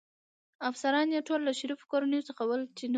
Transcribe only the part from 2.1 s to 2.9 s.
څخه ول، چې نه و.